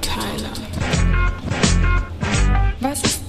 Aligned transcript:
Tyler. 0.00 0.50
Was 2.80 3.04
ist, 3.04 3.20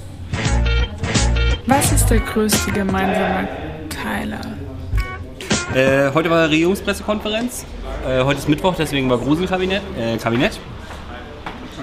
was 1.67 1.91
ist 1.91 2.09
der 2.09 2.19
größte 2.21 2.71
gemeinsame 2.71 3.47
Teiler? 3.89 4.41
Äh, 5.75 6.11
heute 6.15 6.31
war 6.31 6.49
Regierungspressekonferenz. 6.49 7.63
Äh, 8.07 8.23
heute 8.23 8.39
ist 8.39 8.49
Mittwoch, 8.49 8.73
deswegen 8.75 9.07
war 9.07 9.19
Gruselkabinett. 9.19 9.83
Äh, 9.95 10.17
Kabinett. 10.17 10.59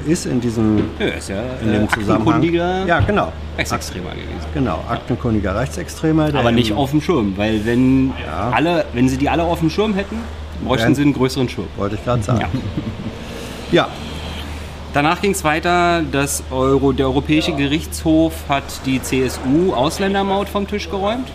ist 0.08 0.26
in 0.26 0.40
diesem 0.40 0.86
Ja, 1.00 1.08
ist 1.08 1.30
ja 1.30 1.42
in 1.62 1.70
äh, 1.70 1.80
dem 1.80 1.90
Zusammenhang. 1.90 2.28
aktenkundiger 2.36 2.86
Ja, 2.86 3.00
genau. 3.02 3.32
Rechtsextremer 3.58 4.12
gewesen. 4.12 4.28
Genau, 4.54 4.80
aktenkundiger 4.90 5.60
Rechtsextremer. 5.60 6.34
Aber 6.34 6.52
nicht 6.52 6.72
auf 6.74 6.92
dem 6.92 7.02
Schirm, 7.02 7.34
weil 7.36 7.66
wenn, 7.66 8.14
Ja. 8.26 8.52
alle, 8.54 8.86
wenn 8.94 9.10
sie 9.10 9.18
die 9.18 9.30
alle 9.30 9.44
auf 9.44 9.60
dem 9.60 9.70
Schirm 9.70 9.94
hätten, 9.96 10.18
bräuchten 10.64 10.96
sie 10.96 11.02
einen 11.02 11.14
größeren 11.14 11.50
Schirm. 11.50 11.68
Wollte 11.76 11.96
ich 11.96 12.06
gerade 12.06 12.24
sagen. 12.24 12.40
Ja. 12.40 12.48
Ja. 13.72 13.88
Danach 14.98 15.22
ging 15.22 15.30
es 15.30 15.44
weiter, 15.44 16.02
das 16.12 16.42
Euro, 16.50 16.92
der 16.92 17.06
Europäische 17.06 17.52
Gerichtshof 17.52 18.34
hat 18.50 18.64
die 18.88 19.00
CSU-Ausländermaut 19.00 20.50
vom 20.50 20.68
Tisch 20.68 20.90
geräumt. 20.90 21.28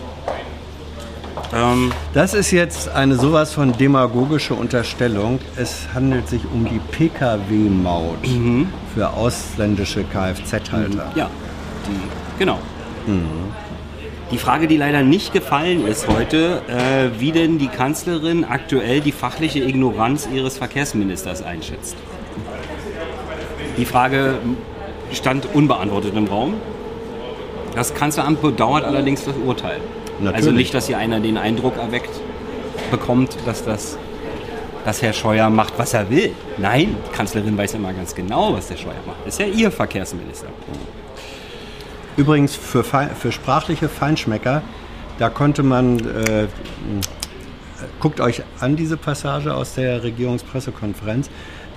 Ähm, 1.55 1.93
Das 2.13 2.33
ist 2.33 2.51
jetzt 2.51 2.89
eine 2.89 3.15
sowas 3.15 3.53
von 3.53 3.71
demagogische 3.71 4.53
Unterstellung. 4.53 5.39
Es 5.55 5.87
handelt 5.93 6.27
sich 6.27 6.41
um 6.53 6.65
die 6.65 6.81
Pkw-Maut 6.91 8.27
für 8.93 9.09
ausländische 9.13 10.03
Kfz-Halter. 10.03 11.13
ja, 11.15 11.29
die, 11.87 12.39
genau. 12.39 12.59
Die 14.29 14.37
Frage, 14.39 14.67
die 14.67 14.75
leider 14.75 15.03
nicht 15.03 15.31
gefallen 15.31 15.87
ist 15.87 16.09
heute, 16.09 16.63
äh, 16.67 17.17
wie 17.17 17.31
denn 17.31 17.59
die 17.59 17.69
Kanzlerin 17.69 18.43
aktuell 18.43 18.99
die 18.99 19.13
fachliche 19.13 19.59
Ignoranz 19.59 20.27
ihres 20.33 20.57
Verkehrsministers 20.57 21.41
einschätzt. 21.41 21.95
Die 23.77 23.85
Frage 23.85 24.35
stand 25.11 25.47
unbeantwortet 25.53 26.15
im 26.15 26.27
Raum. 26.27 26.55
Das 27.75 27.93
Kanzleramt 27.93 28.41
bedauert 28.41 28.83
allerdings 28.83 29.25
das 29.25 29.35
Urteil. 29.35 29.79
Natürlich. 30.19 30.35
Also 30.35 30.51
nicht, 30.51 30.73
dass 30.73 30.87
hier 30.87 30.97
einer 30.97 31.19
den 31.19 31.37
Eindruck 31.37 31.77
erweckt 31.77 32.11
bekommt, 32.91 33.37
dass 33.45 33.65
das 33.65 33.97
dass 34.85 35.01
Herr 35.01 35.13
Scheuer 35.13 35.49
macht, 35.49 35.73
was 35.77 35.93
er 35.93 36.09
will. 36.09 36.33
Nein, 36.57 36.95
die 37.07 37.15
Kanzlerin 37.15 37.57
weiß 37.57 37.75
immer 37.75 37.93
ganz 37.93 38.13
genau, 38.13 38.53
was 38.53 38.67
der 38.67 38.77
Scheuer 38.77 38.99
macht. 39.05 39.17
Das 39.25 39.35
ist 39.35 39.39
ja 39.39 39.45
ihr 39.45 39.71
Verkehrsminister. 39.71 40.47
Übrigens 42.17 42.55
für, 42.55 42.83
für 42.83 43.31
sprachliche 43.31 43.89
Feinschmecker, 43.89 44.61
da 45.19 45.29
konnte 45.29 45.63
man, 45.63 45.99
äh, 45.99 46.47
guckt 47.99 48.19
euch 48.19 48.43
an 48.59 48.75
diese 48.75 48.97
Passage 48.97 49.53
aus 49.53 49.75
der 49.75 50.03
Regierungspressekonferenz, 50.03 51.29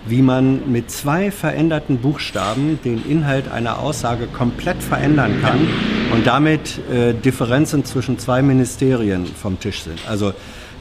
wie 0.08 0.22
man 0.22 0.70
mit 0.70 0.90
zwei 0.90 1.30
veränderten 1.30 1.98
Buchstaben 1.98 2.78
den 2.84 3.04
Inhalt 3.08 3.50
einer 3.50 3.78
Aussage 3.78 4.26
komplett 4.26 4.82
verändern 4.82 5.40
kann 5.42 5.66
und 6.12 6.26
damit 6.26 6.78
äh, 6.90 7.12
Differenzen 7.12 7.84
zwischen 7.84 8.18
zwei 8.18 8.42
Ministerien 8.42 9.26
vom 9.26 9.58
Tisch 9.58 9.82
sind. 9.82 10.00
Also 10.08 10.32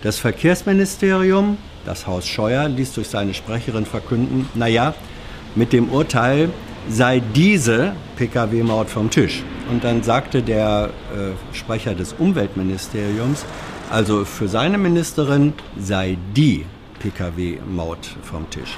das 0.03 0.19
Verkehrsministerium, 0.19 1.57
das 1.85 2.05
Haus 2.05 2.27
Scheuer, 2.27 2.67
ließ 2.67 2.93
durch 2.93 3.07
seine 3.07 3.33
Sprecherin 3.33 3.85
verkünden, 3.85 4.47
naja, 4.53 4.93
mit 5.55 5.73
dem 5.73 5.89
Urteil 5.89 6.49
sei 6.89 7.21
diese 7.33 7.93
Pkw-Maut 8.17 8.89
vom 8.89 9.09
Tisch. 9.09 9.41
Und 9.71 9.83
dann 9.83 10.03
sagte 10.03 10.43
der 10.43 10.89
äh, 11.11 11.55
Sprecher 11.55 11.95
des 11.95 12.13
Umweltministeriums, 12.13 13.45
also 13.89 14.25
für 14.25 14.47
seine 14.47 14.77
Ministerin 14.77 15.53
sei 15.79 16.17
die 16.35 16.65
Pkw-Maut 16.99 18.15
vom 18.23 18.49
Tisch. 18.49 18.77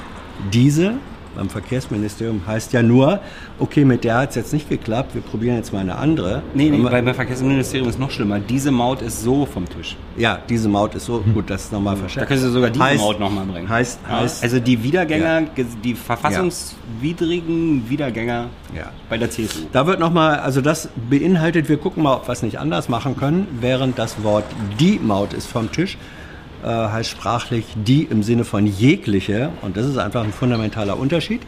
Diese 0.51 0.93
beim 1.35 1.49
Verkehrsministerium 1.51 2.41
heißt 2.47 2.73
ja 2.73 2.81
nur, 2.81 3.19
okay, 3.59 3.85
mit 3.85 4.03
der 4.03 4.15
hat 4.17 4.29
es 4.31 4.35
jetzt 4.37 4.53
nicht 4.53 4.67
geklappt, 4.69 5.13
wir 5.13 5.21
probieren 5.21 5.55
jetzt 5.57 5.71
mal 5.71 5.81
eine 5.81 5.95
andere. 5.95 6.41
Nee, 6.55 6.71
nee, 6.71 6.77
beim 6.81 7.13
Verkehrsministerium 7.13 7.87
ist 7.87 7.99
noch 7.99 8.09
schlimmer. 8.09 8.39
Diese 8.39 8.71
Maut 8.71 9.03
ist 9.03 9.21
so 9.21 9.45
vom 9.45 9.69
Tisch. 9.69 9.95
ja, 10.17 10.39
diese 10.49 10.67
Maut 10.67 10.95
ist 10.95 11.05
so, 11.05 11.19
gut, 11.19 11.51
das 11.51 11.65
ist 11.65 11.71
nochmal 11.73 11.93
Da 11.93 12.01
verschärft. 12.01 12.27
können 12.27 12.41
Sie 12.41 12.49
sogar 12.49 12.71
diese 12.71 12.83
Heißt- 12.83 12.97
Maut 12.97 13.19
nochmal 13.19 13.45
bringen. 13.45 13.69
Heißt, 13.69 13.99
Ja, 14.09 14.21
heißt, 14.21 14.41
also 14.41 14.59
die 14.59 14.81
Wiedergänger, 14.81 15.43
die 15.83 15.93
verfassungswidrigen 15.93 17.87
Wiedergänger 17.89 18.47
Ja. 18.75 18.91
bei 19.09 19.17
der 19.17 19.29
CSU. 19.29 19.59
Da 19.71 19.85
wird 19.87 19.99
nochmal, 19.99 20.39
also 20.39 20.61
das 20.61 20.89
beinhaltet, 21.09 21.69
wir 21.69 21.77
gucken 21.77 22.03
mal, 22.03 22.15
ob 22.15 22.27
wir 22.27 22.33
es 22.33 22.41
nicht 22.43 22.59
anders 22.59 22.89
machen 22.89 23.15
können, 23.15 23.47
während 23.61 23.99
das 23.99 24.23
Wort 24.23 24.45
die 24.79 24.99
Maut 24.99 25.33
ist 25.33 25.47
vom 25.47 25.71
Tisch, 25.71 25.97
äh, 26.63 26.67
heißt 26.67 27.09
sprachlich 27.09 27.65
die 27.75 28.03
im 28.03 28.23
Sinne 28.23 28.45
von 28.45 28.65
jegliche. 28.65 29.51
Und 29.61 29.77
das 29.77 29.85
ist 29.85 29.97
einfach 29.97 30.23
ein 30.23 30.33
fundamentaler 30.33 30.97
Unterschied, 30.97 31.41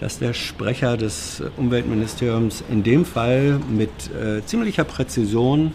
dass 0.00 0.18
der 0.18 0.32
Sprecher 0.32 0.96
des 0.96 1.42
Umweltministeriums 1.56 2.62
in 2.70 2.82
dem 2.82 3.04
Fall 3.04 3.60
mit 3.70 3.90
äh, 4.14 4.44
ziemlicher 4.44 4.84
Präzision 4.84 5.72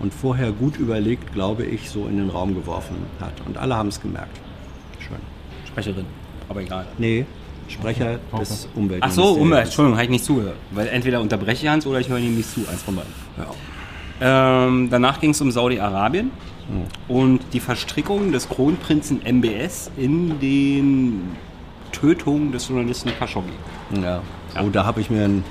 und 0.00 0.14
vorher 0.14 0.52
gut 0.52 0.76
überlegt, 0.76 1.32
glaube 1.32 1.64
ich, 1.64 1.90
so 1.90 2.06
in 2.06 2.16
den 2.16 2.30
Raum 2.30 2.54
geworfen 2.54 2.96
hat. 3.20 3.32
Und 3.46 3.58
alle 3.58 3.76
haben 3.76 3.88
es 3.88 4.00
gemerkt. 4.00 4.38
Schön. 5.00 5.18
Sprecherin, 5.66 6.06
aber 6.48 6.62
egal. 6.62 6.86
Nee, 6.98 7.26
Sprecher 7.68 8.18
des 8.38 8.68
Ach 8.70 8.76
Umweltministeriums. 8.76 9.14
so, 9.14 9.40
Umwelt, 9.42 9.64
Entschuldigung, 9.64 9.96
habe 9.96 10.04
ich 10.04 10.10
nicht 10.10 10.24
zugehört. 10.24 10.56
Weil 10.70 10.88
entweder 10.88 11.20
unterbreche 11.20 11.66
ich 11.66 11.70
Hans 11.70 11.86
oder 11.86 12.00
ich 12.00 12.08
höre 12.08 12.18
ihm 12.18 12.36
nicht 12.36 12.50
zu, 12.50 12.60
eins 12.70 12.82
von 12.82 12.96
beiden. 12.96 13.12
Ähm, 14.20 14.88
danach 14.90 15.20
ging 15.20 15.30
es 15.30 15.40
um 15.40 15.50
Saudi-Arabien 15.50 16.30
und 17.08 17.40
die 17.52 17.60
Verstrickung 17.60 18.32
des 18.32 18.48
Kronprinzen 18.48 19.22
MBS 19.24 19.90
in 19.96 20.38
den 20.40 21.36
Tötungen 21.92 22.52
des 22.52 22.68
Journalisten 22.68 23.10
Khashoggi. 23.18 23.52
Ja. 24.02 24.22
Oh, 24.60 24.68
da 24.70 24.84
habe 24.84 25.00
ich 25.00 25.10
mir 25.10 25.24
einen 25.24 25.44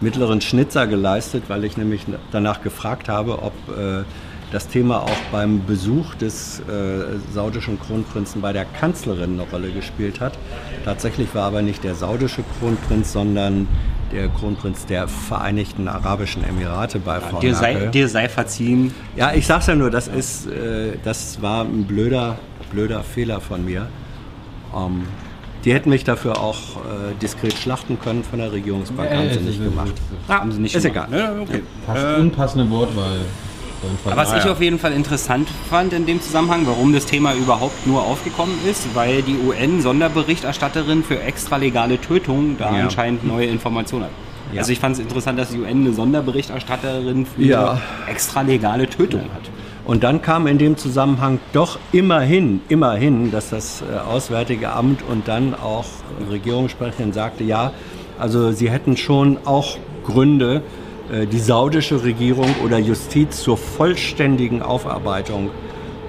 mittleren 0.00 0.40
Schnitzer 0.40 0.86
geleistet, 0.86 1.44
weil 1.48 1.64
ich 1.64 1.76
nämlich 1.76 2.06
danach 2.30 2.62
gefragt 2.62 3.08
habe, 3.08 3.42
ob 3.42 3.52
äh, 3.76 4.04
das 4.52 4.68
Thema 4.68 5.02
auch 5.02 5.20
beim 5.30 5.64
Besuch 5.66 6.14
des 6.14 6.60
äh, 6.60 7.18
saudischen 7.32 7.78
Kronprinzen 7.78 8.40
bei 8.40 8.52
der 8.52 8.64
Kanzlerin 8.64 9.34
eine 9.34 9.50
Rolle 9.50 9.70
gespielt 9.70 10.20
hat. 10.20 10.38
Tatsächlich 10.84 11.34
war 11.34 11.44
aber 11.44 11.62
nicht 11.62 11.84
der 11.84 11.94
saudische 11.94 12.42
Kronprinz, 12.58 13.12
sondern 13.12 13.68
der 14.12 14.28
Kronprinz 14.28 14.86
der 14.86 15.08
Vereinigten 15.08 15.88
Arabischen 15.88 16.44
Emirate 16.44 16.98
bei 16.98 17.20
Frau 17.20 17.40
Dir 17.40 17.54
sei, 17.54 17.74
Merkel. 17.74 17.90
dir 17.90 18.08
sei 18.08 18.28
verziehen. 18.28 18.94
Ja, 19.16 19.32
ich 19.34 19.46
sag's 19.46 19.66
ja 19.66 19.74
nur, 19.74 19.90
das 19.90 20.08
ist, 20.08 20.46
äh, 20.46 20.92
das 21.04 21.40
war 21.42 21.64
ein 21.64 21.84
blöder, 21.84 22.38
blöder 22.72 23.02
Fehler 23.02 23.40
von 23.40 23.64
mir. 23.64 23.88
Ähm, 24.74 25.02
die 25.64 25.72
hätten 25.74 25.90
mich 25.90 26.04
dafür 26.04 26.38
auch 26.40 26.76
äh, 26.76 27.14
diskret 27.20 27.52
schlachten 27.54 27.98
können 28.00 28.22
von 28.22 28.38
der 28.38 28.52
Regierungsbank, 28.52 29.10
haben 29.10 29.30
sie 29.32 29.40
nicht 29.40 29.62
gemacht. 29.62 29.92
Haben 30.28 30.52
sie 30.52 30.60
nicht 30.60 30.74
Ist 30.74 30.84
gemacht. 30.84 31.08
egal. 31.10 31.34
Ne? 31.36 31.42
Okay. 31.42 31.62
Fast 31.84 32.18
unpassende 32.18 32.70
Wortwahl. 32.70 33.18
Was 34.04 34.32
ich 34.34 34.50
auf 34.50 34.60
jeden 34.60 34.78
Fall 34.78 34.92
interessant 34.92 35.48
fand 35.70 35.92
in 35.92 36.04
dem 36.06 36.20
Zusammenhang, 36.20 36.62
warum 36.66 36.92
das 36.92 37.06
Thema 37.06 37.34
überhaupt 37.34 37.86
nur 37.86 38.02
aufgekommen 38.02 38.54
ist, 38.68 38.94
weil 38.94 39.22
die 39.22 39.36
UN-Sonderberichterstatterin 39.46 41.02
für 41.04 41.20
extralegale 41.20 42.00
Tötungen 42.00 42.56
da 42.58 42.74
Ja. 42.76 42.84
anscheinend 42.84 43.26
neue 43.26 43.46
Informationen 43.46 44.04
hat. 44.04 44.10
Ja. 44.52 44.60
Also 44.60 44.72
ich 44.72 44.80
fand 44.80 44.94
es 44.96 45.00
interessant, 45.00 45.38
dass 45.38 45.50
die 45.50 45.58
UN 45.58 45.82
eine 45.86 45.92
Sonderberichterstatterin 45.92 47.26
für 47.26 47.42
Ja. 47.42 47.80
extralegale 48.08 48.88
Tötungen 48.88 49.26
hat. 49.34 49.50
Und 49.84 50.04
dann 50.04 50.20
kam 50.22 50.46
in 50.46 50.58
dem 50.58 50.76
Zusammenhang 50.76 51.38
doch 51.52 51.78
immerhin, 51.92 52.60
immerhin, 52.68 53.30
dass 53.30 53.50
das 53.50 53.82
äh, 53.82 53.98
Auswärtige 53.98 54.70
Amt 54.72 55.02
und 55.08 55.28
dann 55.28 55.54
auch 55.54 55.86
Regierungssprecherin 56.30 57.12
sagte, 57.12 57.44
ja, 57.44 57.72
also 58.18 58.52
sie 58.52 58.70
hätten 58.70 58.96
schon 58.96 59.38
auch 59.46 59.78
Gründe, 60.04 60.62
die 61.10 61.38
saudische 61.38 62.02
Regierung 62.04 62.54
oder 62.64 62.78
Justiz 62.78 63.40
zur 63.42 63.56
vollständigen 63.56 64.62
Aufarbeitung 64.62 65.50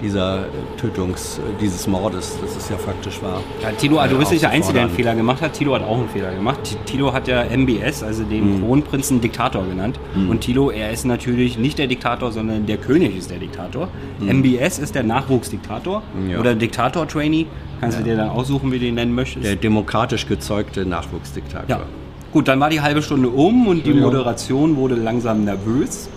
dieser 0.01 0.43
äh, 0.43 0.47
Tötungs, 0.79 1.39
äh, 1.39 1.41
dieses 1.61 1.85
Mordes, 1.85 2.37
das 2.41 2.55
ist 2.55 2.69
ja 2.69 2.77
faktisch 2.77 3.21
wahr. 3.21 3.41
Ja, 3.61 3.69
Tilo, 3.71 3.99
äh, 3.99 4.07
du 4.07 4.17
bist 4.17 4.31
nicht 4.31 4.43
der 4.43 4.49
Einzige, 4.51 4.75
der 4.75 4.83
einen. 4.83 4.91
Fehler 4.91 5.13
gemacht 5.13 5.41
hat. 5.41 5.51
Tilo 5.51 5.75
hat 5.75 5.83
auch 5.83 5.97
einen 5.97 6.07
Fehler 6.07 6.33
gemacht. 6.33 6.59
Tilo 6.85 7.11
hat 7.11 7.27
ja 7.27 7.43
MBS, 7.43 8.01
also 8.03 8.23
den 8.23 8.59
Mhm. 8.59 8.65
Kronprinzen 8.65 9.19
Diktator 9.19 9.65
genannt. 9.65 9.99
Und 10.29 10.39
Tilo, 10.39 10.71
er 10.71 10.91
ist 10.91 11.03
natürlich 11.05 11.57
nicht 11.57 11.77
der 11.79 11.87
Diktator, 11.87 12.31
sondern 12.31 12.65
der 12.65 12.77
König 12.77 13.17
ist 13.17 13.29
der 13.29 13.39
Diktator. 13.39 13.89
MBS 14.21 14.79
ist 14.79 14.95
der 14.95 15.03
Nachwuchsdiktator 15.03 16.01
Mhm. 16.15 16.29
Ja. 16.29 16.39
oder 16.39 16.55
Diktator-Trainee. 16.55 17.47
Kannst 17.81 17.99
du 17.99 18.03
dir 18.03 18.15
dann 18.15 18.29
aussuchen, 18.29 18.71
wie 18.71 18.79
du 18.79 18.85
ihn 18.85 18.95
nennen 18.95 19.13
möchtest. 19.13 19.45
Der 19.45 19.57
demokratisch 19.57 20.27
gezeugte 20.27 20.85
Nachwuchsdiktator. 20.85 21.67
ja. 21.69 21.81
Gut, 22.31 22.47
dann 22.47 22.59
war 22.59 22.69
die 22.69 22.81
halbe 22.81 23.01
Stunde 23.01 23.29
um 23.29 23.67
und 23.67 23.85
die. 23.85 23.93
Moderation 23.93 24.75
wurde 24.75 24.95
langsam 24.95 25.43
nervös. 25.45 26.09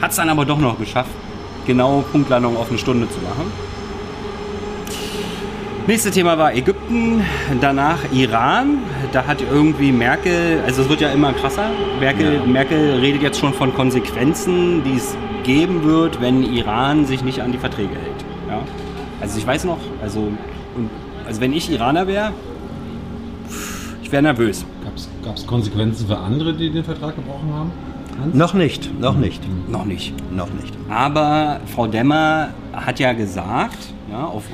Hat 0.00 0.10
es 0.10 0.16
dann 0.16 0.28
aber 0.28 0.44
doch 0.44 0.58
noch 0.58 0.78
geschafft, 0.78 1.10
genau 1.66 2.04
Punktlandung 2.10 2.56
auf 2.56 2.68
eine 2.70 2.78
Stunde 2.78 3.08
zu 3.08 3.18
machen. 3.20 3.52
Nächstes 5.86 6.12
Thema 6.14 6.38
war 6.38 6.54
Ägypten, 6.54 7.24
danach 7.60 7.98
Iran. 8.12 8.78
Da 9.12 9.26
hat 9.26 9.38
irgendwie 9.42 9.90
Merkel, 9.90 10.60
also 10.64 10.82
es 10.82 10.88
wird 10.88 11.00
ja 11.00 11.10
immer 11.10 11.32
krasser. 11.32 11.70
Merkel, 11.98 12.34
Ja. 12.34 12.46
Merkel 12.46 13.00
redet 13.00 13.22
jetzt 13.22 13.40
schon 13.40 13.52
von 13.52 13.74
Konsequenzen, 13.74 14.84
die 14.84 14.96
es 14.96 15.16
geben 15.42 15.82
wird, 15.82 16.20
wenn 16.20 16.44
Iran 16.44 17.04
sich 17.06 17.24
nicht 17.24 17.40
an 17.42 17.50
die 17.50 17.58
Verträge 17.58 17.94
hält. 17.94 18.24
Ja? 18.48 18.60
Also 19.20 19.38
ich 19.38 19.46
weiß 19.46 19.64
noch, 19.64 19.78
also, 20.00 20.20
und, 20.20 20.88
also 21.26 21.40
wenn 21.40 21.52
ich 21.52 21.68
Iraner 21.70 22.06
wäre, 22.06 22.32
wäre 24.12 24.22
nervös. 24.22 24.64
Gab 25.24 25.36
es 25.36 25.46
Konsequenzen 25.46 26.06
für 26.06 26.18
andere, 26.18 26.54
die 26.54 26.70
den 26.70 26.84
Vertrag 26.84 27.16
gebrochen 27.16 27.52
haben? 27.52 27.70
Hans? 28.20 28.34
Noch 28.34 28.52
nicht, 28.54 29.00
noch 29.00 29.16
nicht, 29.16 29.42
Noch 29.70 29.84
nicht. 29.86 30.12
noch 30.34 30.52
nicht. 30.52 30.74
Aber 30.90 31.60
Frau 31.74 31.86
Demmer 31.86 32.50
hat 32.72 33.00
ja 33.00 33.12
gesagt, 33.14 33.78
ja, 34.10 34.24
auf, 34.26 34.44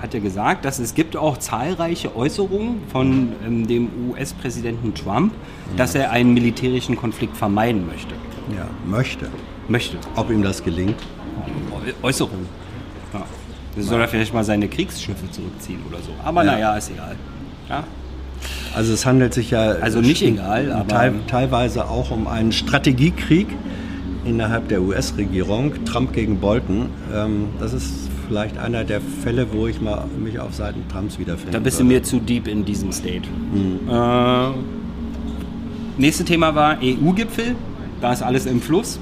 hat 0.00 0.14
ja 0.14 0.20
gesagt, 0.20 0.64
dass 0.64 0.78
es 0.78 0.94
gibt 0.94 1.16
auch 1.16 1.36
zahlreiche 1.38 2.14
Äußerungen 2.16 2.82
von 2.92 3.32
ähm, 3.44 3.66
dem 3.66 3.88
US-Präsidenten 4.10 4.94
Trump, 4.94 5.32
dass 5.76 5.96
er 5.96 6.12
einen 6.12 6.32
militärischen 6.32 6.96
Konflikt 6.96 7.36
vermeiden 7.36 7.86
möchte. 7.88 8.14
Ja, 8.56 8.66
möchte. 8.88 9.28
Möchte. 9.66 9.96
Ob 10.14 10.30
ihm 10.30 10.42
das 10.42 10.62
gelingt? 10.62 10.96
Äu- 11.72 12.06
Äußerungen. 12.06 12.46
Ja. 13.12 13.82
Soll 13.82 14.00
er 14.00 14.08
vielleicht 14.08 14.32
mal 14.32 14.44
seine 14.44 14.68
Kriegsschiffe 14.68 15.28
zurückziehen 15.30 15.80
oder 15.90 15.98
so. 15.98 16.10
Aber 16.24 16.44
Ja. 16.44 16.52
naja, 16.52 16.76
ist 16.76 16.90
egal. 16.92 17.16
Ja. 17.68 17.82
Also 18.74 18.92
es 18.92 19.04
handelt 19.06 19.34
sich 19.34 19.50
ja 19.50 19.72
Also 19.80 20.00
nicht 20.00 20.22
egal, 20.22 20.72
aber- 20.72 20.88
teil, 20.88 21.12
teilweise 21.26 21.88
auch 21.88 22.10
um 22.10 22.26
einen 22.26 22.52
Strategiekrieg 22.52 23.46
innerhalb 24.24 24.68
der 24.68 24.82
US-Regierung, 24.82 25.84
Trump 25.84 26.12
gegen 26.12 26.38
Bolton. 26.38 26.86
Ähm, 27.14 27.46
das 27.60 27.72
ist 27.72 28.08
vielleicht 28.26 28.58
einer 28.58 28.84
der 28.84 29.00
Fälle, 29.00 29.46
wo 29.52 29.66
ich 29.66 29.80
mal 29.80 30.04
mich 30.22 30.38
auf 30.38 30.54
Seiten 30.54 30.82
Trumps 30.92 31.18
wiederfinde. 31.18 31.52
Da 31.52 31.58
bist 31.60 31.80
du 31.80 31.84
mir 31.84 32.02
zu 32.02 32.18
deep 32.20 32.46
in 32.46 32.64
diesem 32.64 32.92
State. 32.92 33.22
Äh, 33.90 34.50
nächste 35.96 36.24
Thema 36.24 36.54
war 36.54 36.76
EU-Gipfel. 36.82 37.56
Da 38.00 38.12
ist 38.12 38.22
alles 38.22 38.46
im 38.46 38.60
Fluss. 38.60 39.00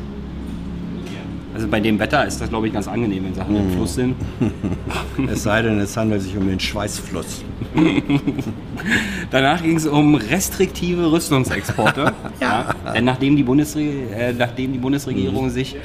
Also 1.57 1.69
bei 1.69 1.81
dem 1.81 1.99
Wetter 1.99 2.27
ist 2.27 2.39
das, 2.39 2.51
glaube 2.51 2.67
ich, 2.67 2.75
ganz 2.75 2.87
angenehm, 2.87 3.25
wenn 3.25 3.33
Sachen 3.33 3.57
im 3.57 3.71
Fluss 3.71 3.95
sind. 3.95 4.15
Es 5.27 5.45
sei 5.45 5.63
denn, 5.63 5.79
es 5.79 5.97
handelt 5.97 6.21
sich 6.21 6.37
um 6.37 6.47
den 6.47 6.61
Schweißfluss. 6.61 7.43
Danach 9.31 9.63
ging 9.63 9.77
es 9.77 9.87
um 9.87 10.17
restriktive 10.17 11.11
Rüstungsexporte. 11.11 12.13
ja. 12.43 12.75
Denn 12.95 13.07
nachdem 13.07 13.37
die, 13.37 13.43
Bundesre 13.43 13.81
äh, 13.81 14.35
nachdem 14.35 14.75
die 14.75 14.79
Bundesregierung 14.79 15.49
sich 15.49 15.77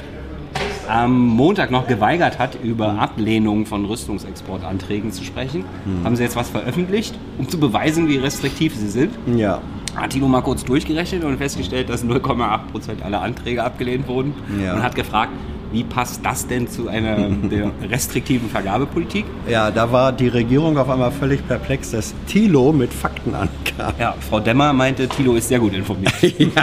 am 0.86 1.26
Montag 1.28 1.70
noch 1.70 1.86
geweigert 1.86 2.38
hat, 2.38 2.58
über 2.62 2.98
Ablehnung 2.98 3.64
von 3.64 3.86
Rüstungsexportanträgen 3.86 5.10
zu 5.10 5.24
sprechen, 5.24 5.64
haben 6.04 6.16
sie 6.16 6.24
jetzt 6.24 6.36
was 6.36 6.50
veröffentlicht, 6.50 7.14
um 7.38 7.48
zu 7.48 7.58
beweisen, 7.58 8.08
wie 8.08 8.18
restriktiv 8.18 8.76
sie 8.76 8.88
sind. 8.88 9.14
Ja, 9.34 9.62
Hat 9.96 10.10
Tilo 10.10 10.28
mal 10.28 10.42
kurz 10.42 10.64
durchgerechnet 10.64 11.24
und 11.24 11.38
festgestellt, 11.38 11.88
dass 11.88 12.04
0,8% 12.04 13.02
aller 13.02 13.22
Anträge 13.22 13.64
abgelehnt 13.64 14.06
wurden. 14.06 14.34
Ja. 14.62 14.74
Und 14.74 14.82
hat 14.82 14.94
gefragt, 14.94 15.32
wie 15.72 15.84
passt 15.84 16.24
das 16.24 16.46
denn 16.46 16.68
zu 16.68 16.88
einer 16.88 17.16
restriktiven 17.90 18.48
Vergabepolitik? 18.48 19.24
ja, 19.48 19.70
da 19.70 19.90
war 19.90 20.12
die 20.12 20.28
Regierung 20.28 20.76
auf 20.78 20.88
einmal 20.88 21.10
völlig 21.10 21.46
perplex, 21.46 21.90
dass 21.90 22.14
Thilo 22.26 22.72
mit 22.72 22.92
Fakten 22.92 23.34
ankam. 23.34 23.94
Ja, 23.98 24.14
Frau 24.28 24.40
Demmer 24.40 24.72
meinte, 24.72 25.08
Tilo 25.08 25.34
ist 25.34 25.48
sehr 25.48 25.58
gut 25.60 25.72
informiert. 25.74 26.12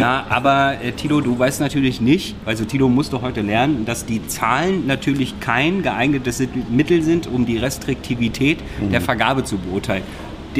ja. 0.00 0.26
aber 0.28 0.74
äh, 0.82 0.92
Tilo, 0.92 1.20
du 1.20 1.38
weißt 1.38 1.60
natürlich 1.60 2.00
nicht, 2.00 2.34
also 2.44 2.64
Tilo 2.64 2.88
musste 2.88 3.22
heute 3.22 3.42
lernen, 3.42 3.84
dass 3.84 4.04
die 4.04 4.26
Zahlen 4.26 4.86
natürlich 4.86 5.38
kein 5.40 5.82
geeignetes 5.82 6.42
Mittel 6.70 7.02
sind, 7.02 7.26
um 7.26 7.46
die 7.46 7.58
Restriktivität 7.58 8.58
der 8.92 9.00
Vergabe 9.00 9.44
zu 9.44 9.56
beurteilen. 9.58 10.02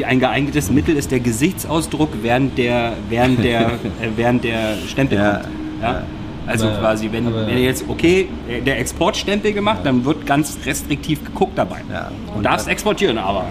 Ein 0.05 0.19
geeignetes 0.19 0.69
Mittel 0.69 0.95
ist 0.95 1.11
der 1.11 1.19
Gesichtsausdruck 1.19 2.09
während 2.21 2.57
der, 2.57 2.93
während 3.09 3.43
der, 3.43 3.71
äh, 3.71 4.09
während 4.15 4.43
der 4.43 4.75
Stempel 4.87 5.17
Ja. 5.17 5.33
kommt. 5.37 5.47
Ja? 5.81 6.03
Also 6.47 6.67
Aber- 6.67 6.77
quasi, 6.79 7.09
wenn, 7.11 7.27
aber- 7.27 7.45
wenn 7.45 7.57
jetzt, 7.57 7.83
okay, 7.87 8.27
der 8.65 8.79
Exportstempel 8.79 9.53
gemacht, 9.53 9.79
dann 9.83 10.05
wird 10.05 10.25
ganz 10.25 10.57
restriktiv 10.65 11.23
geguckt 11.23 11.57
dabei. 11.57 11.81
Ja. 11.91 12.09
Du 12.35 12.41
darfst 12.41 12.67
exportieren, 12.67 13.17
aber 13.17 13.45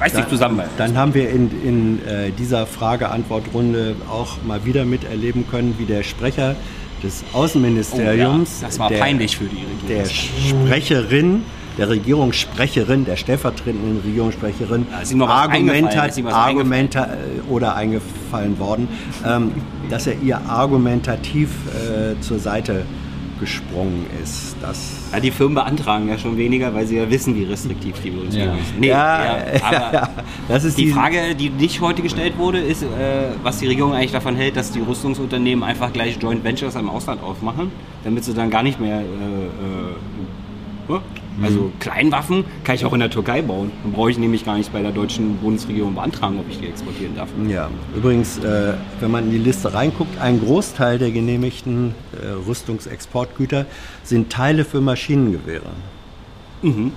reiß 0.00 0.12
dich 0.14 0.26
zusammen. 0.28 0.60
Dann 0.76 0.96
haben 0.96 1.14
wir 1.14 1.30
in, 1.30 1.50
in 1.64 1.98
äh, 2.06 2.30
dieser 2.36 2.66
Frage-Antwort-Runde 2.66 3.94
auch 4.10 4.42
mal 4.46 4.64
wieder 4.64 4.84
miterleben 4.84 5.46
können, 5.48 5.74
wie 5.78 5.84
der 5.84 6.02
Sprecher 6.02 6.56
des 7.02 7.22
Außenministeriums, 7.32 8.58
Oh 8.58 8.62
ja, 8.62 8.66
das 8.68 8.78
war 8.78 8.88
der, 8.90 8.98
peinlich 8.98 9.36
für 9.36 9.44
die 9.44 9.64
der 9.88 10.04
Regierung. 10.04 10.66
Sprecherin, 10.66 11.42
der 11.80 11.88
Regierungssprecherin, 11.88 13.06
der 13.06 13.16
stellvertretenden 13.16 14.00
Regierungssprecherin, 14.04 14.86
Ja, 15.18 15.26
Argument 15.26 15.96
hat, 15.96 16.12
Argumente 16.32 16.98
äh, 16.98 17.50
oder 17.50 17.74
eingefallen 17.74 18.58
worden, 18.58 18.86
ähm, 19.26 19.50
dass 19.88 20.06
er 20.06 20.20
ihr 20.22 20.38
argumentativ 20.46 21.48
äh, 21.68 22.20
zur 22.20 22.38
Seite 22.38 22.84
gesprungen 23.40 24.04
ist. 24.22 24.54
Das 24.60 25.08
Ja, 25.14 25.20
die 25.20 25.30
Firmen 25.30 25.54
beantragen 25.54 26.06
ja 26.10 26.18
schon 26.18 26.36
weniger, 26.36 26.74
weil 26.74 26.86
sie 26.86 26.98
ja 26.98 27.08
wissen, 27.08 27.34
wie 27.34 27.44
restriktiv 27.44 27.94
die 28.04 28.10
Bundesregierung 28.10 28.56
Ja. 28.58 28.62
ist. 28.62 28.78
Nee, 28.78 28.88
Ja, 28.88 29.24
ja, 29.24 29.36
aber 29.64 29.92
ja, 29.94 30.08
das 30.48 30.64
ist 30.64 30.76
die 30.76 30.84
die- 30.84 30.90
Frage, 30.92 31.34
die 31.34 31.48
nicht 31.48 31.80
heute 31.80 32.02
gestellt 32.02 32.36
wurde, 32.36 32.58
ist, 32.58 32.82
äh, 32.82 32.86
was 33.42 33.56
die 33.56 33.66
Regierung 33.68 33.94
eigentlich 33.94 34.12
davon 34.12 34.36
hält, 34.36 34.56
dass 34.56 34.72
die 34.72 34.80
Rüstungsunternehmen 34.80 35.64
einfach 35.64 35.90
gleich 35.94 36.18
Joint 36.20 36.44
Ventures 36.44 36.74
im 36.74 36.90
Ausland 36.90 37.22
aufmachen, 37.22 37.72
damit 38.04 38.24
sie 38.24 38.34
dann 38.34 38.50
gar 38.50 38.62
nicht 38.62 38.78
mehr. 38.78 38.98
Äh, 39.00 39.02
äh? 39.02 39.06
Also 41.42 41.72
Kleinwaffen 41.80 42.44
kann 42.64 42.74
ich 42.74 42.84
auch 42.84 42.92
in 42.92 43.00
der 43.00 43.10
Türkei 43.10 43.42
bauen. 43.42 43.70
Dann 43.82 43.92
brauche 43.92 44.10
ich 44.10 44.18
nämlich 44.18 44.44
gar 44.44 44.56
nicht 44.56 44.72
bei 44.72 44.82
der 44.82 44.92
deutschen 44.92 45.36
Bundesregierung 45.38 45.94
beantragen, 45.94 46.38
ob 46.38 46.48
ich 46.50 46.58
die 46.58 46.66
exportieren 46.66 47.16
darf. 47.16 47.28
Ja, 47.48 47.70
übrigens, 47.96 48.38
äh, 48.38 48.74
wenn 49.00 49.10
man 49.10 49.24
in 49.24 49.30
die 49.30 49.38
Liste 49.38 49.72
reinguckt, 49.72 50.20
ein 50.20 50.40
Großteil 50.40 50.98
der 50.98 51.10
genehmigten 51.10 51.94
äh, 52.12 52.26
Rüstungsexportgüter 52.46 53.66
sind 54.02 54.30
Teile 54.30 54.64
für 54.64 54.80
Maschinengewehre. 54.80 55.70
Mhm. 56.62 56.92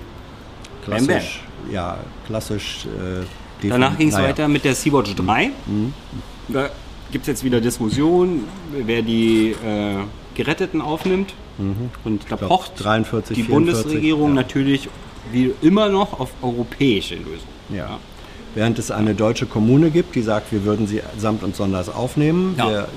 Klassisch, 0.85 1.41
ja, 1.71 1.97
klassisch. 2.27 2.85
Äh, 2.85 3.25
Danach 3.69 3.97
ging 3.97 4.09
es 4.09 4.15
naja. 4.15 4.27
weiter 4.27 4.47
mit 4.49 4.65
der 4.65 4.75
Sea-Watch 4.75 5.15
3. 5.15 5.51
Da 6.49 6.69
gibt 7.13 7.23
es 7.23 7.27
jetzt 7.27 7.43
wieder 7.45 7.61
Diskussionen, 7.61 8.43
wer 8.73 9.01
die 9.03 9.51
äh, 9.51 9.95
Geretteten 10.35 10.81
aufnimmt. 10.81 11.33
Und 12.03 12.23
da 12.29 12.35
glaub, 12.35 12.49
pocht 12.49 12.71
43, 12.83 13.35
die 13.37 13.43
44, 13.43 13.53
Bundesregierung 13.53 14.29
ja. 14.29 14.35
natürlich 14.35 14.89
wie 15.31 15.53
immer 15.61 15.87
noch 15.87 16.19
auf 16.19 16.31
europäische 16.41 17.15
Lösungen. 17.15 17.53
Ja. 17.69 17.99
Während 18.55 18.79
es 18.79 18.89
eine 18.91 19.13
deutsche 19.13 19.45
Kommune 19.45 19.91
gibt, 19.91 20.15
die 20.15 20.23
sagt, 20.23 20.51
wir 20.51 20.63
würden 20.65 20.87
sie 20.87 21.01
samt 21.17 21.43
und 21.43 21.55
sonders 21.55 21.89
aufnehmen. 21.89 22.55
Ja. 22.57 22.69
Wir 22.69 22.87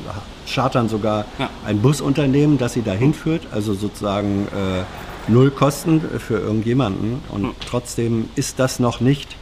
chartern 0.46 0.88
sogar 0.88 1.26
Ja. 1.38 1.50
ein 1.66 1.80
Busunternehmen, 1.82 2.56
das 2.56 2.72
sie 2.72 2.82
dahin 2.82 3.12
führt, 3.12 3.42
also 3.52 3.74
sozusagen 3.74 4.48
äh, 4.48 5.30
null 5.30 5.50
Kosten 5.50 6.00
für 6.18 6.38
irgendjemanden. 6.38 7.20
Und 7.30 7.42
Hm. 7.42 7.50
trotzdem 7.68 8.28
ist 8.34 8.58
das 8.58 8.80
noch 8.80 9.00
nicht 9.00 9.36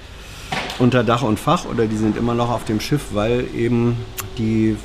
unter 0.80 1.04
Dach 1.04 1.22
und 1.22 1.38
Fach 1.38 1.64
oder 1.66 1.86
die 1.86 1.96
sind 1.96 2.16
immer 2.16 2.34
noch 2.34 2.50
auf 2.50 2.64
dem 2.64 2.80
Schiff, 2.80 3.02
weil 3.12 3.46
eben 3.54 3.96
die 4.38 4.76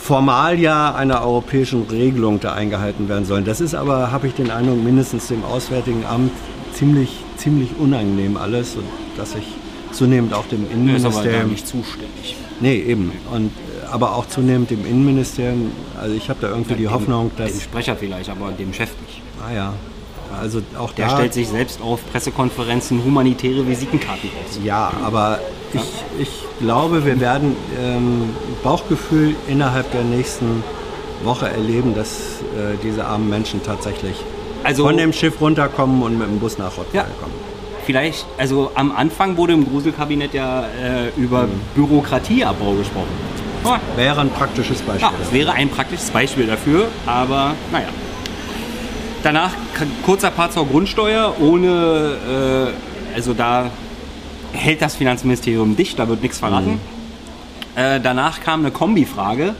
Formalia 0.00 0.94
einer 0.94 1.22
europäischen 1.22 1.82
Regelung 1.90 2.40
da 2.40 2.54
eingehalten 2.54 3.08
werden 3.08 3.24
sollen. 3.26 3.44
Das 3.44 3.60
ist 3.60 3.74
aber, 3.74 4.10
habe 4.12 4.26
ich 4.26 4.34
den 4.34 4.50
Eindruck, 4.50 4.82
mindestens 4.82 5.28
dem 5.28 5.44
Auswärtigen 5.44 6.04
Amt 6.06 6.32
ziemlich, 6.72 7.10
ziemlich 7.36 7.70
unangenehm 7.78 8.36
alles, 8.36 8.76
und 8.76 8.84
dass 9.16 9.34
ich 9.34 9.44
zunehmend 9.92 10.32
auch 10.32 10.46
dem 10.46 10.60
Der 10.68 10.96
ist 10.96 11.04
aber 11.04 11.14
Innenministerium, 11.16 11.50
nicht 11.50 11.66
zuständig. 11.66 12.36
nee 12.60 12.76
eben, 12.80 13.12
und 13.32 13.46
äh, 13.48 13.86
aber 13.92 14.14
auch 14.16 14.26
zunehmend 14.26 14.70
dem 14.70 14.86
Innenministerium, 14.86 15.72
also 16.00 16.14
ich 16.14 16.30
habe 16.30 16.40
da 16.40 16.48
irgendwie 16.48 16.74
die 16.74 16.82
Dem- 16.84 16.92
Hoffnung, 16.92 17.30
Dem 17.36 17.46
dass, 17.46 17.62
Sprecher 17.62 17.96
vielleicht, 17.96 18.30
aber 18.30 18.52
dem 18.52 18.72
Chef 18.72 18.90
nicht. 19.06 19.20
ah 19.46 19.52
ja, 19.54 19.72
also 20.40 20.62
auch 20.78 20.92
Der 20.92 21.08
da, 21.08 21.16
stellt 21.16 21.34
sich 21.34 21.48
selbst 21.48 21.82
auf 21.82 22.00
Pressekonferenzen 22.10 23.04
humanitäre 23.04 23.66
Visitenkarten 23.68 24.30
aus. 24.48 24.60
ja, 24.64 24.92
aber 25.04 25.40
ich, 25.74 25.80
ich 26.20 26.30
glaube, 26.60 27.04
wir 27.04 27.20
werden 27.20 27.56
ähm, 27.82 28.30
Bauchgefühl 28.62 29.34
innerhalb 29.48 29.90
der 29.92 30.04
nächsten 30.04 30.62
Woche 31.24 31.48
erleben, 31.48 31.94
dass 31.94 32.08
äh, 32.56 32.76
diese 32.82 33.04
armen 33.04 33.28
Menschen 33.28 33.62
tatsächlich 33.62 34.16
Also- 34.64 34.84
von 34.84 34.96
dem 34.96 35.12
Schiff 35.12 35.40
runterkommen 35.40 36.02
und 36.02 36.18
mit 36.18 36.28
dem 36.28 36.38
Bus 36.38 36.58
nach 36.58 36.76
Rottweil 36.76 37.02
Ja. 37.02 37.06
kommen. 37.20 37.34
Vielleicht, 37.86 38.26
also 38.38 38.70
am 38.74 38.92
Anfang 38.94 39.36
wurde 39.36 39.54
im 39.54 39.68
Gruselkabinett 39.68 40.34
ja 40.34 40.60
äh, 40.62 41.08
über 41.20 41.42
Mhm. 41.44 41.60
Bürokratieabbau 41.74 42.72
gesprochen. 42.74 43.08
Oh, 43.64 43.74
Wäre 43.96 44.20
ein 44.20 44.30
praktisches 44.30 44.80
Beispiel. 44.82 45.02
ja, 45.02 45.12
das 45.18 45.32
wäre 45.32 45.52
ein 45.52 45.68
praktisches 45.68 46.10
Beispiel 46.10 46.46
dafür, 46.46 46.86
aber 47.06 47.52
naja. 47.72 47.88
Danach 49.22 49.50
kurzer 50.04 50.30
Part 50.30 50.52
zur 50.54 50.66
Grundsteuer, 50.66 51.34
ohne, 51.40 52.72
äh, 53.12 53.14
also 53.16 53.34
da 53.34 53.70
hält 54.52 54.82
das 54.82 54.96
Finanzministerium 54.96 55.76
dicht, 55.76 55.98
da 55.98 56.08
wird 56.08 56.22
nichts 56.22 56.38
verraten. 56.38 56.72
Mhm. 56.72 56.78
Äh, 57.76 58.00
danach 58.00 58.40
kam 58.40 58.60
eine 58.60 58.70
Kombifrage, 58.70 59.54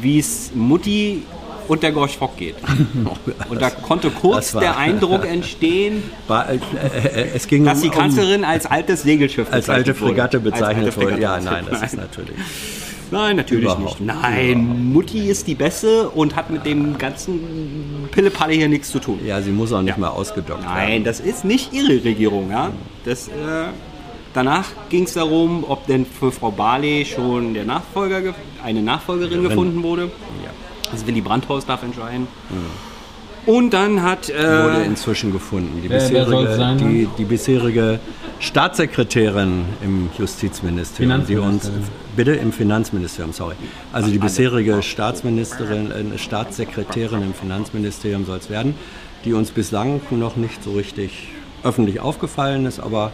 wie 0.00 0.18
es 0.18 0.52
Mutti 0.54 1.22
und 1.68 1.82
der 1.84 1.92
Gorch 1.92 2.16
Fock 2.18 2.36
geht. 2.36 2.56
Und 3.48 3.62
da 3.62 3.70
konnte 3.70 4.10
kurz 4.10 4.52
der 4.52 4.76
Eindruck 4.76 5.24
entstehen, 5.24 6.02
War, 6.26 6.48
äh, 6.50 6.56
äh, 6.56 7.28
es 7.34 7.46
ging 7.46 7.64
dass 7.64 7.78
um, 7.78 7.82
die 7.82 7.88
um, 7.90 7.94
Kanzlerin 7.94 8.44
als 8.44 8.66
altes 8.66 9.02
Segelschiff 9.02 9.52
als 9.52 9.68
alte. 9.68 9.94
Fregatte 9.94 10.38
Als 10.38 10.44
bezeichnet 10.44 10.96
wurde. 10.96 11.20
Ja, 11.20 11.38
nein, 11.40 11.66
das 11.70 11.82
ist 11.82 11.96
natürlich. 11.96 12.34
Nein, 13.12 13.36
natürlich 13.36 13.64
Überhaupt 13.64 14.00
nicht. 14.00 14.14
Nein, 14.22 14.92
Mutti 14.92 15.28
ist 15.28 15.48
die 15.48 15.56
Beste 15.56 16.08
und 16.10 16.36
hat 16.36 16.50
mit 16.50 16.64
dem 16.64 16.96
ganzen 16.96 18.08
Pillepalle 18.12 18.52
hier 18.52 18.68
nichts 18.68 18.90
zu 18.90 19.00
tun. 19.00 19.18
Ja, 19.26 19.42
sie 19.42 19.50
muss 19.50 19.72
auch 19.72 19.82
nicht 19.82 19.96
Ja. 19.96 20.00
mal 20.00 20.10
ausgedockt 20.10 20.62
Nein, 20.64 20.88
werden. 20.88 21.04
das 21.04 21.18
ist 21.18 21.44
nicht 21.44 21.72
ihre 21.72 22.04
Regierung. 22.04 22.50
Ja? 22.52 22.70
Das, 23.04 23.26
äh, 23.26 23.32
danach 24.34 24.66
ging 24.88 25.04
es 25.04 25.14
darum, 25.14 25.64
ob 25.66 25.86
denn 25.86 26.06
für 26.06 26.30
Frau 26.32 26.50
Barley 26.50 27.04
schon 27.04 27.54
der 27.54 27.64
Nachfolger, 27.64 28.20
ge- 28.22 28.32
eine 28.64 28.82
Nachfolgerin 28.82 29.42
gefunden 29.42 29.82
wurde. 29.82 30.10
Ja. 30.44 30.50
Also 30.92 31.06
Willy 31.06 31.20
Brandt 31.20 31.46
darf 31.66 31.82
entscheiden. 31.82 32.26
Und 33.46 33.70
dann 33.72 34.02
hat... 34.02 34.28
Wurde 34.28 34.82
Äh, 34.82 34.86
inzwischen 34.86 35.32
gefunden. 35.32 35.80
Die 35.82 35.88
Wer- 35.88 36.10
wer 36.10 36.26
soll's 36.26 36.50
bisherige, 36.50 36.56
sein, 36.56 36.78
die, 36.78 37.08
die 37.16 37.24
bisherige 37.24 38.00
Staatssekretärin 38.38 39.64
im 39.82 40.10
Justizministerium, 40.18 41.26
die 41.26 41.36
uns 41.36 41.64
Finanzministerium. 41.64 41.88
bitte 42.16 42.32
im 42.32 42.52
Finanzministerium, 42.52 43.32
sorry. 43.32 43.54
Also 43.92 44.10
die 44.10 44.18
bisherige 44.18 44.82
Staatsministerin, 44.82 45.90
äh, 45.90 46.18
Staatssekretärin 46.18 47.22
im 47.22 47.34
Finanzministerium 47.34 48.26
soll 48.26 48.38
es 48.38 48.50
werden, 48.50 48.74
die 49.24 49.32
uns 49.32 49.50
bislang 49.50 50.00
noch 50.10 50.36
nicht 50.36 50.62
so 50.62 50.72
richtig 50.72 51.28
öffentlich 51.62 52.00
aufgefallen 52.00 52.66
ist, 52.66 52.80
aber 52.80 53.12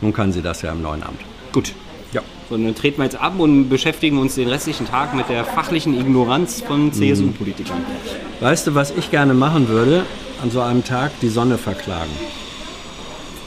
nun 0.00 0.12
kann 0.12 0.32
sie 0.32 0.42
das 0.42 0.62
ja 0.62 0.72
im 0.72 0.82
neuen 0.82 1.02
Amt. 1.02 1.20
gut. 1.52 1.72
Ja. 2.12 2.22
So, 2.48 2.56
dann 2.56 2.74
treten 2.74 2.98
wir 2.98 3.04
jetzt 3.04 3.14
ab 3.20 3.34
und 3.38 3.68
beschäftigen 3.68 4.18
uns 4.18 4.34
den 4.34 4.48
restlichen 4.48 4.86
Tag 4.86 5.14
mit 5.14 5.28
der 5.28 5.44
fachlichen 5.44 5.96
Ignoranz 5.98 6.60
von 6.62 6.92
CSU-Politikern. 6.92 7.78
Weißt 8.40 8.66
du, 8.66 8.74
was 8.74 8.90
ich 8.90 9.10
gerne 9.12 9.32
machen 9.34 9.68
würde? 9.68 10.04
An 10.42 10.50
so 10.50 10.60
einem 10.60 10.82
Tag 10.84 11.12
die 11.22 11.28
Sonne 11.28 11.56
verklagen. 11.56 12.10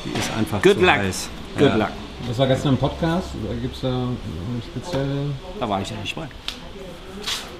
Die 0.06 0.18
ist 0.20 0.30
einfach 0.38 0.62
Good 0.62 0.76
zu 0.76 0.80
luck. 0.82 0.90
heiß. 0.96 1.30
Good 1.58 1.68
Ja. 1.68 1.76
luck. 1.76 1.90
Das 2.28 2.38
war 2.40 2.48
gestern 2.48 2.70
im 2.74 2.78
Podcast. 2.78 3.28
Gibt 3.62 3.76
es 3.76 3.82
da 3.82 3.90
eine 3.90 4.62
spezielle. 4.72 5.08
Da 5.60 5.68
war 5.68 5.82
ich 5.82 5.90
ja 5.90 5.98
nicht 6.02 6.16
bei. 6.16 6.28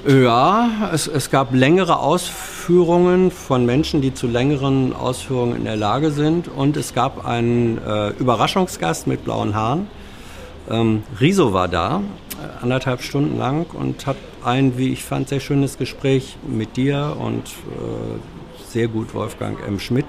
Ja, 0.06 0.90
es, 0.92 1.08
es 1.08 1.32
gab 1.32 1.54
längere 1.54 2.00
Ausführungen 2.00 3.32
von 3.32 3.66
Menschen, 3.66 4.02
die 4.02 4.14
zu 4.14 4.28
längeren 4.28 4.92
Ausführungen 4.92 5.56
in 5.56 5.64
der 5.64 5.78
Lage 5.78 6.12
sind. 6.12 6.50
Und 6.50 6.76
es 6.76 6.94
gab 6.94 7.26
einen 7.26 7.78
äh, 7.78 8.10
Überraschungsgast 8.10 9.08
mit 9.08 9.24
blauen 9.24 9.56
Haaren. 9.56 9.88
Ähm, 10.70 11.04
Riso 11.22 11.54
war 11.54 11.70
da, 11.70 12.02
äh, 12.32 12.64
anderthalb 12.64 13.02
Stunden 13.02 13.38
lang 13.38 13.66
und 13.72 14.06
hat 14.06 14.18
ein, 14.44 14.78
wie 14.78 14.92
ich 14.92 15.06
fand, 15.06 15.30
sehr 15.30 15.40
schönes 15.40 15.78
Gespräch 15.78 16.36
mit 16.46 16.76
dir 16.76 17.16
und 17.18 17.48
äh, 17.48 18.68
sehr 18.68 18.90
gut 18.90 19.14
Wolfgang 19.14 19.58
M. 19.66 19.80
Schmidt 19.80 20.08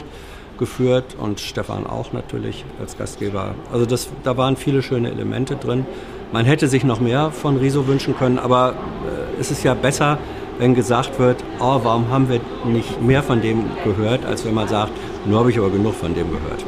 geführt 0.58 1.16
und 1.18 1.40
Stefan 1.40 1.86
auch 1.86 2.12
natürlich 2.12 2.64
als 2.80 2.96
Gastgeber. 2.96 3.54
Also 3.72 3.86
das, 3.86 4.08
da 4.22 4.36
waren 4.36 4.56
viele 4.56 4.82
schöne 4.82 5.10
Elemente 5.10 5.56
drin. 5.56 5.86
Man 6.32 6.44
hätte 6.46 6.68
sich 6.68 6.84
noch 6.84 7.00
mehr 7.00 7.30
von 7.30 7.56
Riso 7.56 7.86
wünschen 7.86 8.16
können, 8.16 8.38
aber 8.38 8.74
äh, 8.74 9.40
es 9.40 9.50
ist 9.50 9.62
ja 9.62 9.74
besser, 9.74 10.18
wenn 10.58 10.74
gesagt 10.74 11.18
wird, 11.18 11.42
oh, 11.60 11.80
warum 11.82 12.08
haben 12.10 12.28
wir 12.28 12.40
nicht 12.64 13.00
mehr 13.02 13.22
von 13.22 13.40
dem 13.40 13.64
gehört, 13.84 14.24
als 14.24 14.44
wenn 14.44 14.54
man 14.54 14.68
sagt, 14.68 14.92
nur 15.26 15.38
habe 15.40 15.50
ich 15.50 15.58
aber 15.58 15.70
genug 15.70 15.94
von 15.94 16.14
dem 16.14 16.30
gehört. 16.30 16.64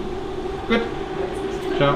Gut. 0.69 0.81
Ciao. 1.76 1.95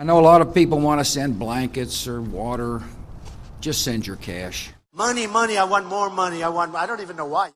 I 0.00 0.04
know 0.04 0.18
a 0.18 0.22
lot 0.22 0.40
of 0.40 0.54
people 0.54 0.78
want 0.78 1.00
to 1.00 1.04
send 1.04 1.38
blankets 1.38 2.06
or 2.06 2.20
water. 2.20 2.82
Just 3.60 3.82
send 3.82 4.06
your 4.06 4.16
cash. 4.16 4.72
Money, 4.92 5.26
money, 5.26 5.56
I 5.56 5.64
want 5.64 5.86
more 5.86 6.10
money. 6.10 6.42
I 6.42 6.48
want, 6.48 6.74
I 6.74 6.86
don't 6.86 7.00
even 7.00 7.16
know 7.16 7.26
why. 7.26 7.46